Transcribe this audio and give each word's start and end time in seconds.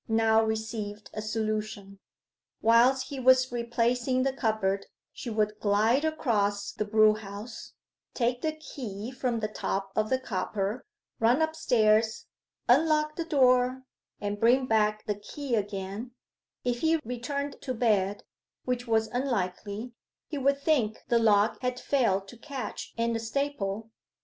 now 0.07 0.43
received 0.43 1.11
a 1.13 1.21
solution. 1.21 1.99
Whilst 2.59 3.09
he 3.09 3.19
was 3.19 3.51
replacing 3.51 4.23
the 4.23 4.33
cupboard, 4.33 4.87
she 5.13 5.29
would 5.29 5.59
glide 5.59 6.03
across 6.03 6.71
the 6.71 6.85
brewhouse, 6.85 7.73
take 8.15 8.41
the 8.41 8.53
key 8.53 9.11
from 9.11 9.39
the 9.41 9.47
top 9.47 9.91
of 9.95 10.09
the 10.09 10.17
copper, 10.17 10.87
run 11.19 11.39
upstairs, 11.39 12.25
unlock 12.67 13.15
the 13.15 13.25
door, 13.25 13.83
and 14.19 14.39
bring 14.39 14.65
back 14.65 15.05
the 15.05 15.19
key 15.19 15.53
again: 15.53 16.13
if 16.63 16.79
he 16.79 16.95
returned 17.05 17.57
to 17.61 17.71
bed, 17.71 18.23
which 18.65 18.87
was 18.87 19.07
unlikely, 19.09 19.93
he 20.25 20.37
would 20.39 20.59
think 20.59 20.97
the 21.09 21.19
lock 21.19 21.61
had 21.61 21.79
failed 21.79 22.27
to 22.29 22.37
catch 22.39 22.91
in 22.97 23.13
the 23.13 23.19
staple. 23.19 23.91